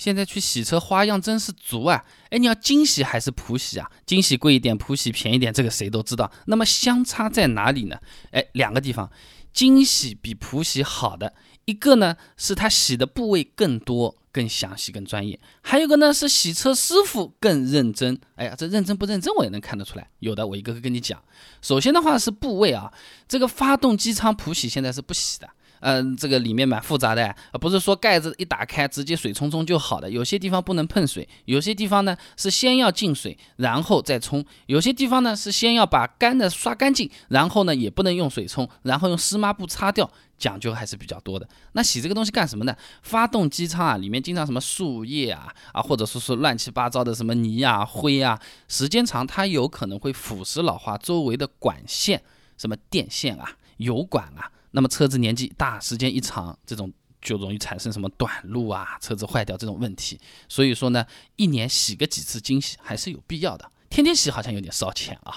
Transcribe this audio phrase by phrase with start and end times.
[0.00, 2.02] 现在去洗车花样真是足啊！
[2.30, 3.86] 哎，你要精洗还是普洗啊？
[4.06, 6.32] 精洗贵一点，普洗便宜点，这个谁都知道。
[6.46, 7.98] 那么相差在哪里呢？
[8.30, 9.10] 哎，两个地方，
[9.52, 11.34] 精洗比普洗好的
[11.66, 18.18] 一个呢，是它洗的部位更多、更详细、更专业；还有个呢，是洗车师傅更认真。
[18.36, 20.08] 哎呀，这认真不认真我也能看得出来。
[20.20, 21.22] 有的我一个个跟你讲。
[21.60, 22.90] 首先的话是部位啊，
[23.28, 25.50] 这个发动机舱普洗现在是不洗的。
[25.80, 30.10] 嗯，这个里面蛮复杂的，不是说盖子一打开直接水冲冲就好的。
[30.10, 41.48] 有些地方不能碰水，有些地方呢是先要进水然后再冲，有些地方呢是先要把干的刷干净，然后呢也不能用水冲，然后用湿抹布擦掉，讲究还是比较多的。
[41.72, 42.76] 那洗这个东西干什么呢？
[43.02, 48.38] 发动机舱啊，里面经常什么树叶啊啊，或者说是乱七八糟的什么泥啊灰啊，
[48.68, 52.22] 时间长它有可能会腐蚀老化周围的管线，
[52.58, 54.52] 什么电线啊、油管啊。
[54.72, 60.18] 那么车子年纪大，时间一长，这种就容易产生什么短路啊，车子坏掉这种问题。
[60.48, 61.04] 所以说呢，
[61.36, 65.34] 一年洗个几次精洗还是有必要的，天天洗好像有点烧钱啊。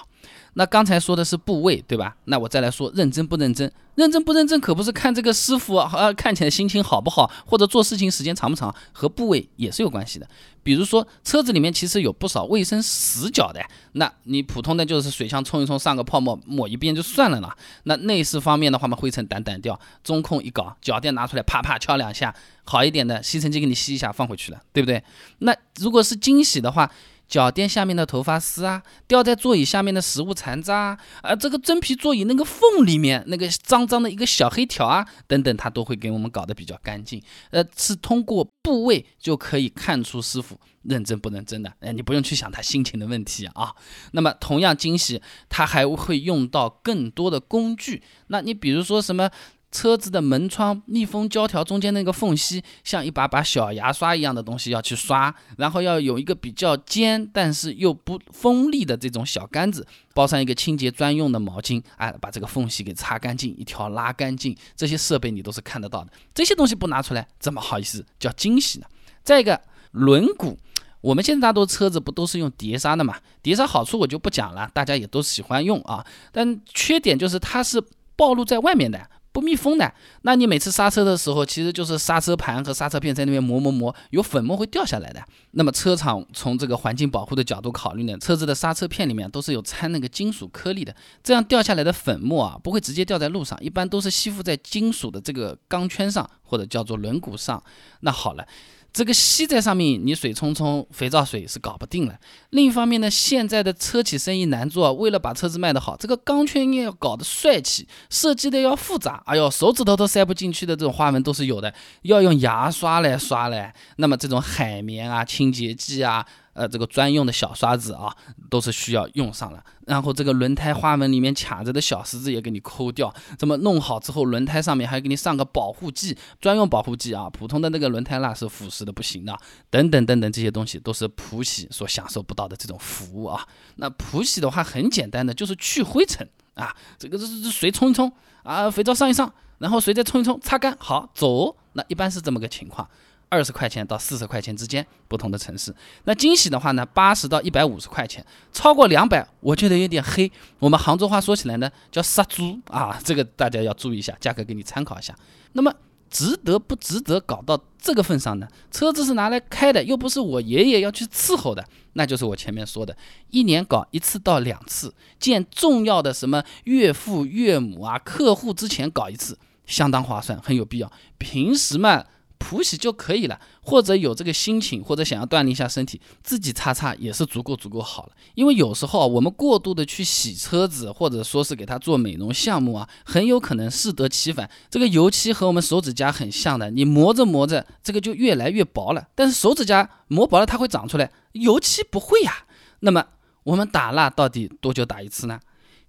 [0.55, 2.15] 那刚才说的是部位，对吧？
[2.25, 3.69] 那我再来说认真不认真？
[3.95, 10.27] 认真不认真可不是看这个师傅啊，看起来心情好不好，或者做事情时间长不长，和部位也是有关系的。
[10.61, 13.59] 比如说车子里面其实有不少卫生死角的，
[13.93, 17.57] 那你普通的就是水箱冲一冲，上个泡沫抹一遍就算了啦。
[17.85, 25.03] 那内饰方面的话嘛，灰尘掸掸掉，中控一搞，脚垫拿出来啪啪敲两下，好一点的吸尘机给你吸一下放回去了，对不对？
[25.39, 26.91] 那如果是惊喜的话。
[27.27, 37.21] 脚垫下面的头发丝啊，掉在座椅下面的食物残渣啊，这个真皮座椅那个缝里面那个脏脏的一个小黑条啊，等等，它都会给我们搞得比较干净。
[37.51, 41.73] 呃，是通过部位就可以看出师傅认真不认真的。
[41.79, 43.73] 哎，你不用去想他心情的问题啊。
[44.11, 48.03] 那么同样惊喜，他还会用到更多的工具。
[48.27, 49.29] 那你比如说什么？
[49.73, 66.13] 车子的门窗密封胶条中间那个缝隙，像一把把小牙刷一样的东西要去刷，然后要有一个比较尖但是又不锋利的这种小杆子，包上一个清洁专用的毛巾，哎，把这个缝隙给擦干净，一条拉干净，这些设备你都是看得到的。
[66.35, 68.85] 这些东西不拿出来，怎么好意思叫惊喜呢？
[69.23, 69.59] 再一个
[69.91, 70.55] 轮毂，
[71.01, 73.17] 我们现在大多车子不都是用碟刹的嘛？
[73.41, 77.83] 碟刹好处我就不讲了，大家也都喜欢用啊，但缺点就是它是
[78.15, 79.09] 暴露在外面的。
[79.33, 85.21] 不密封的，那你每次刹车的时候，其实就是刹车盘和刹车片在那边磨磨磨，有粉末会掉下来的。
[85.51, 97.61] 那么车厂从这个环境保护的角度考虑呢，车子的刹车片里面都是有掺那个金属颗粒的，这样掉下来的粉末啊，不会直接掉在路上，一般都是吸附在金属的这个钢圈上或者叫做轮毂上。
[98.01, 98.47] 那好了。
[98.93, 102.15] 这个吸在上面，你水冲冲肥皂水是搞不定了。
[102.51, 109.23] 另一方面呢，现在的车企生意难做，为了把车子卖得好，这个钢圈要搞得帅气，设计的要复杂。
[109.25, 113.73] 哎呦，手指头都塞不进去的这种花纹都是有的，要用牙刷来刷嘞。
[113.95, 116.23] 那么这种海绵啊、清洁剂啊。
[116.53, 118.15] 呃，这个专用的小刷子啊，
[118.49, 119.63] 都是需要用上了。
[119.85, 123.13] 然后这个轮胎花纹里面卡着的小石子也给你抠掉。
[123.37, 127.29] 这么弄好之后，轮胎上面还给你上个保护剂，专用保护剂啊。
[127.29, 129.37] 普通的那个轮胎蜡是腐蚀的不行的。
[129.69, 133.47] 等等等等，这些东西都是普喜所享受不到的这种服务啊。
[133.75, 138.11] 那普喜的话很简单的，就是去灰尘啊，这个这这水冲一冲
[138.43, 141.57] 啊，肥皂上一上，然后水再冲一冲，擦干，好走。
[141.73, 142.87] 那一般是这么个情况。
[143.33, 145.73] 二十块钱到四十块钱之间，不同的城市。
[146.03, 150.31] 那惊喜的话呢，八十到一百五十块钱，超过两百，我觉得有点黑。
[150.59, 155.15] 我们杭州话说起来呢，叫杀猪啊，这个大家要注意一下，价格给你参考一下。
[155.53, 155.73] 那么
[156.11, 158.47] 值得不值得搞到这个份上呢？
[158.69, 162.95] 车子是拿来开的，又不是我爷爷要去伺候的，那就是我前面说的，
[163.31, 170.91] 一年搞一次到两次，见重要的什么岳父岳母啊、客户之前搞一次，相当划算，很有必要。
[171.17, 172.05] 平时嘛。
[172.45, 178.11] 普洗就可以了，或者有这个心情，或者想要锻炼一下身体，自己擦擦也是足够足够好了。
[178.35, 184.49] 因为有时候我们过度的去洗车子，或者说是给它做美容项目啊，很有可能适得其反。
[184.69, 189.07] 这个油漆和我们手指甲很像的，你磨着磨着，这个就越来越薄了。
[189.15, 192.45] 但是手指甲磨薄了，它会长出来，油漆不会呀。
[192.81, 193.05] 那么
[193.43, 195.39] 我们打蜡到底多久打一次呢？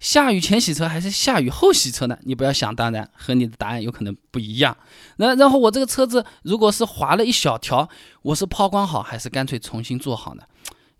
[0.01, 2.19] 下雨前洗车还是下雨后洗车呢？
[2.25, 4.77] 你不要想当然，和你的答案有可能不一样。
[5.17, 7.89] 那然后我这个车子如果是划了一小条，
[8.23, 10.43] 我是抛光好还是干脆重新做好呢？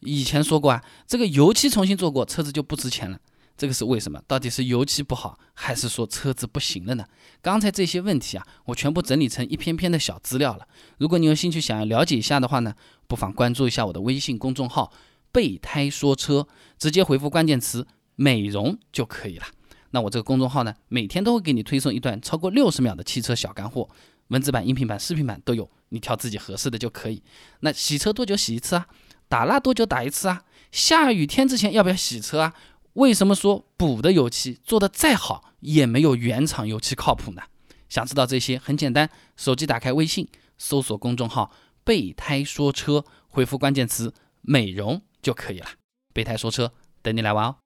[0.01, 3.19] 以前说过啊，这个油漆重新做过，车子就不值钱了。
[3.57, 4.21] 这个是为什么？
[4.27, 7.05] 到底是油漆不好，还是说车子不行了呢？
[7.41, 10.67] 刚才这些问题啊，我全部整理成一篇篇的小资料了。
[10.99, 12.75] 如果你有兴趣想要了解一下的话呢，
[13.07, 14.93] 不妨关注一下我的微信公众号
[15.31, 16.49] “备胎说车”，
[16.79, 17.87] 直接回复关键词。
[18.17, 19.47] 美容就可以了。
[19.91, 23.89] 那我这个公众号呢，每天都会给你推送一段超过六十秒的汽车小干货。
[24.29, 27.23] 文字版、音频版、视频版都有，你挑自己合适的就可以。
[27.61, 28.87] 那洗车多久洗一次啊？
[29.29, 30.45] 打蜡多久打一次啊？
[30.73, 32.55] 下雨天之前要不要洗车啊？
[32.95, 37.43] 为什么说补的油漆做的再好也没有原厂油漆靠谱呢？
[37.89, 40.27] 想知道这些很简单，手机打开微信，
[40.57, 41.53] 搜索公众号
[41.85, 45.67] “备胎说车”，回复关键词“美容”就可以了。
[46.13, 46.73] 备胎说车，
[47.03, 47.57] 等你来玩哦。